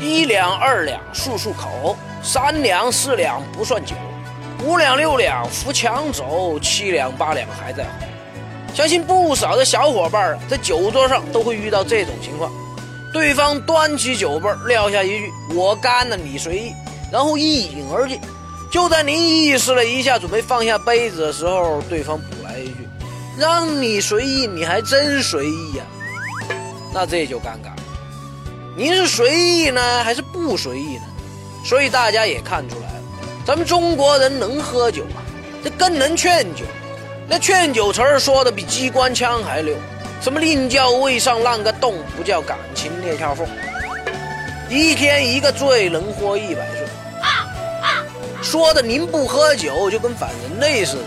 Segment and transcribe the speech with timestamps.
[0.00, 3.94] 一两二两漱漱口，三两四两不算酒，
[4.64, 7.90] 五两六两扶墙走，七两八两还在喝。
[8.74, 12.50] 相信不少的小伙伴在酒桌上都会遇到这种情况：
[13.12, 16.72] 对方端起酒杯，撂下一句“我干了，你随意”，
[17.12, 18.18] 然后一饮而尽。
[18.72, 22.88] 就在您意识了一下，准备放下杯子的时候，对方补来一句
[23.36, 25.84] ：“让你随意，你还真随意呀。”
[26.94, 27.79] 那这就尴尬了。
[28.76, 31.02] 您是随意呢，还是不随意呢？
[31.64, 33.02] 所以大家也看出来了，
[33.44, 35.20] 咱们中国人能喝酒啊，
[35.62, 36.64] 这更能劝酒。
[37.28, 39.76] 那劝酒词儿说的比机关枪还溜，
[40.20, 43.46] 什么宁叫胃上烂个洞，不叫感情裂条缝。
[44.68, 46.86] 一天一个醉，能活一百岁。
[48.42, 51.04] 说的您不喝酒就跟反人类似的。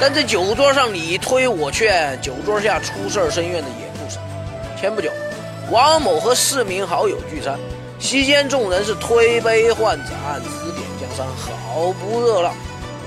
[0.00, 4.20] 但这酒桌上你推我劝，酒桌下出事儿申怨的也不少。
[4.78, 5.10] 前不久，
[5.70, 7.58] 王某和四名好友聚餐，
[7.98, 12.52] 席间众人是推杯换盏，指点江山，好不热闹。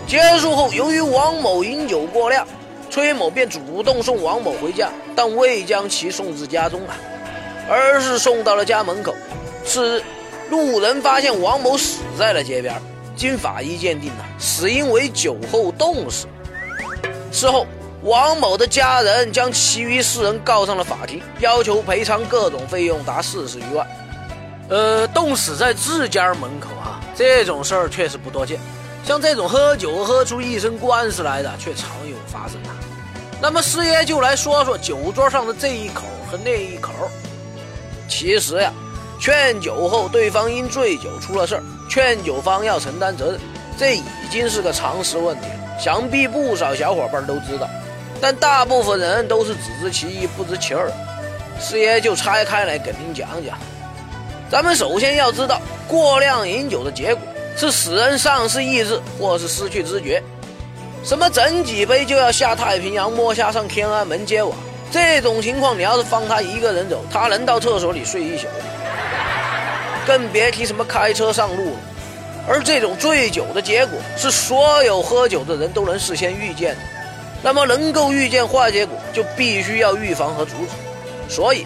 [0.07, 2.47] 结束后，由于王某饮酒过量，
[2.89, 6.95] 崔某便主动送王某回家，但未将其送至家中啊，
[7.69, 9.13] 而是送到了家门口。
[9.63, 10.03] 次日，
[10.49, 12.73] 路人发现王某死在了街边，
[13.15, 16.25] 经法医鉴定呢，死因为酒后冻死。
[17.31, 17.67] 事后，
[18.03, 23.87] 王某的家人将其余四人告上了法庭，要求赔偿各种费用达四十余万。
[24.69, 28.59] 呃，冻死在自家门口啊，这种事儿确实不多见。
[29.03, 32.75] 像这种喝酒喝出一身官司来的，却常有发生啊。
[33.41, 36.91] 那么师爷就来说说酒桌上的这一口和那一口。
[38.07, 38.71] 其实呀，
[39.19, 43.39] 劝酒后对方因醉酒出了事儿，劝酒方要承担责任，
[43.75, 47.67] 这已经是个常识问题了，想必不少小伙伴都知道。
[48.21, 50.91] 但大部分人都是只知其一不知其二。
[51.59, 53.57] 师爷就拆开来给您讲讲。
[54.49, 57.23] 咱们首先要知道过量饮酒的结果。
[57.59, 60.21] 是使人丧失意志，或是失去知觉。
[61.03, 64.55] 什么整几杯就要下太平洋，摸下上天安门揭瓦，
[64.91, 68.45] 这种情况，你要是放他一个人走，他能到厕所里睡一宿，
[70.05, 71.79] 更别提什么开车上路了。
[72.47, 76.81] 而这种醉酒的结果，是所有喝酒的人都能事先预见的。
[77.47, 81.33] 那么，能够预见坏结果，就必须要预防和阻止。
[81.33, 81.65] 所以，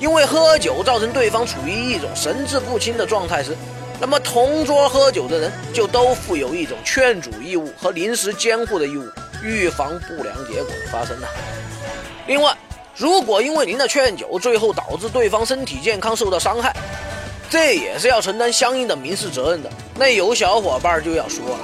[0.00, 3.56] 因为喝酒造成对方处于一种神志不清的状态时，
[4.00, 9.06] 那么，同桌喝酒的人就都负有一种劝阻义务和临时监护的义务，
[9.40, 11.28] 预防不良结果的发生呢。
[12.26, 12.52] 另外，
[12.96, 16.74] 如果因为您的劝酒，最后导致对方身体健康受到伤害，
[17.48, 19.70] 这也是要承担相应的民事责任的。
[19.94, 21.58] 那有小伙伴就要说了：“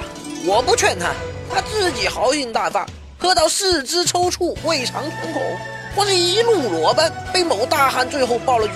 [0.47, 1.11] 我不劝他，
[1.53, 5.41] 他自己豪兴大发，喝到四肢抽搐、胃肠疼恐，
[5.95, 8.73] 或者一路裸奔，被某大汉最后爆了局，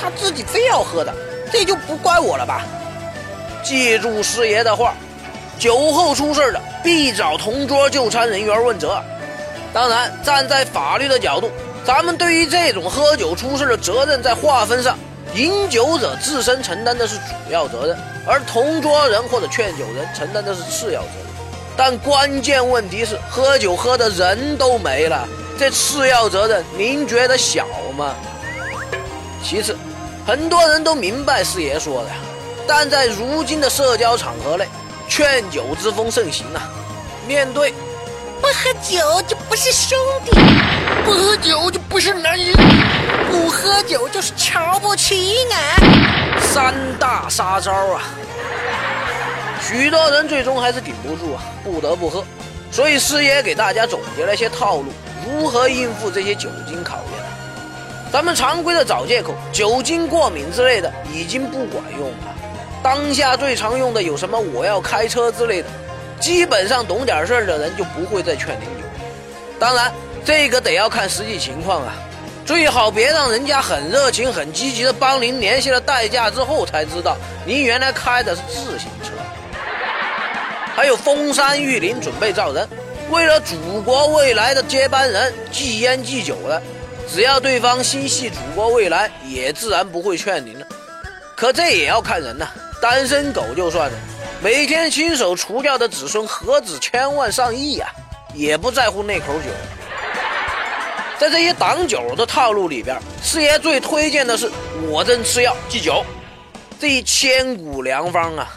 [0.00, 1.14] 他自己非要喝的。”
[1.52, 2.62] 这就不怪我了吧？
[3.62, 4.94] 记住师爷的话，
[5.60, 9.00] 酒后出事的必找同桌就餐人员问责。
[9.72, 11.52] 当然，站在法律的角度，
[11.84, 14.98] 咱们对于这种喝酒出事的责任在划分上，
[15.36, 21.25] 饮酒者自身承担的是主要责任，而同桌人或者劝酒人承担的是次要责任。
[21.76, 25.28] 但关键问题是，喝酒喝的人都没了，
[25.58, 27.66] 这次要责任您觉得小
[27.96, 28.14] 吗？
[29.44, 29.76] 其次。
[30.26, 32.10] 很多人都明白师爷说的，
[32.66, 34.66] 但在如今的社交场合内，
[35.08, 36.62] 劝酒之风盛行啊。
[37.28, 37.72] 面对
[38.40, 40.32] 不喝酒就不是兄弟，
[41.04, 42.54] 不喝酒就不是男人，
[43.30, 48.02] 不喝酒就是瞧不起俺，三大杀招啊！
[49.66, 52.24] 许多人最终还是顶不住啊，不得不喝。
[52.70, 54.86] 所以师爷给大家总结了一些套路，
[55.24, 57.24] 如何应付这些酒精考验。
[58.12, 62.34] 咱们常规的找借口，酒精过敏之类的已经不管用了。
[62.82, 64.38] 当下最常用的有什么？
[64.38, 65.68] 我要开车之类的，
[66.20, 68.84] 基本上懂点事儿的人就不会再劝您酒。
[69.58, 69.92] 当然，
[70.24, 71.92] 这个得要看实际情况啊，
[72.44, 79.10] 最好别让人家很热情、很积极的帮您联系了代驾之后才知道您原来开的是自行车。
[80.76, 82.68] 还有封山育林准备造人，
[83.10, 86.62] 为了祖国未来的接班人忌烟忌酒的。
[87.10, 90.66] 只要对方心系祖国未来，也自然不会劝您了。
[91.34, 92.46] 可这也要看人呐，
[92.82, 93.96] 单身狗就算了，
[94.42, 97.88] 每天亲手除掉的子孙何止千万上亿呀，
[98.34, 99.48] 也不在乎那口酒。
[101.18, 104.50] 在这些挡酒的套路里边，师爷最推荐的是
[104.90, 106.04] 我正吃药忌酒，
[106.78, 108.52] 这一千古良方啊。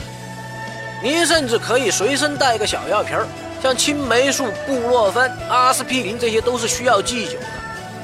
[1.01, 3.25] 您甚至可以随身带个小药瓶儿，
[3.63, 7.45] 像青霉素、布洛芬、阿司匹林，这些都是需要忌酒的。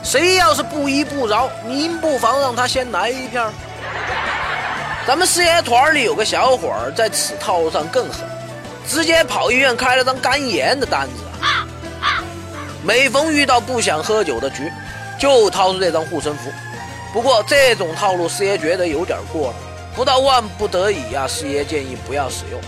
[0.01, 3.43] 谁要是不依不饶，您不妨让他先来一片。
[5.05, 8.21] 咱们事业团里有个小伙儿在此套路上更狠，
[8.87, 11.23] 直接跑医院开了张肝炎的单子。
[12.83, 14.71] 每逢遇到不想喝酒的局，
[15.19, 16.51] 就掏出这张护身符。
[17.11, 19.55] 不过这种套路，师爷觉得有点过了。
[19.95, 22.59] 不到万不得已呀，师爷建议不要使用，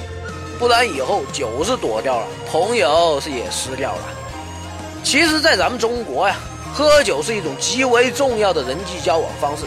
[0.59, 4.01] 不然以后酒是躲掉了，朋友是也失掉了。
[5.04, 6.36] 其实，在咱们中国呀，
[6.74, 9.63] 喝酒是一种极为重要的人际交往方式。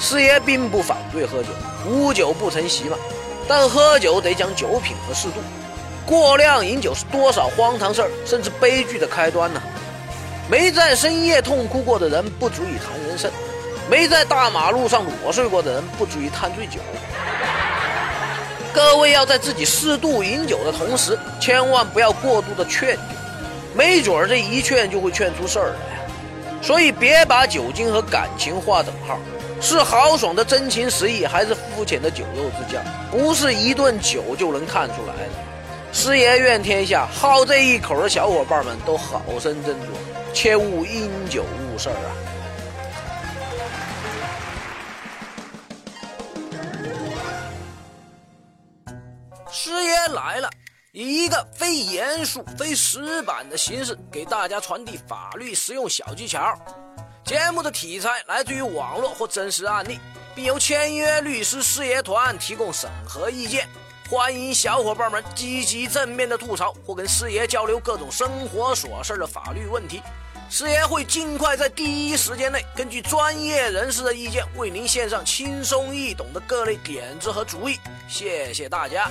[0.00, 1.48] 师爷并不反对喝酒，
[1.86, 2.96] 无酒不成席嘛。
[3.48, 5.40] 但喝酒得讲酒品和适度，
[6.06, 9.60] 过量饮酒是多少荒唐事儿，甚至悲剧的开端呢。
[10.48, 13.30] 没在深夜痛哭过的人不足以谈人生，
[13.90, 16.78] 没在大马路上裸睡过的人不足以叹醉酒。
[18.72, 23.02] 各位要在自己适度饮酒的同时，千万不要过度的劝酒，
[23.74, 25.98] 没准儿这一劝就会劝出事儿来。
[26.62, 29.18] 所以别把酒精和感情划等号，
[29.60, 32.80] 是豪爽的真情实意，还是肤浅的酒肉之交，
[33.10, 35.32] 不是一顿酒就能看出来的。
[35.92, 39.96] 师爷愿天下好这一口的小伙伴们都好生斟酌。
[40.34, 42.10] 切勿因酒误事儿啊！
[50.12, 50.50] 来了，
[50.92, 56.58] 以一个非严肃、非死板的形式，给大家传递法律实用小技巧。
[57.24, 59.98] 节目的题材来自于网络或真实案例，
[60.34, 63.68] 并由签约律师师爷团提供审核意见。
[64.10, 70.02] 欢迎小伙伴们积极正面的吐槽，或跟师爷交流各种生活琐事的法律问题。
[70.48, 77.78] 师爷会尽快在第一时间内，根据专业人士的意见，为您献上轻松易懂的各类点子和主意。
[78.08, 79.10] 谢谢大家。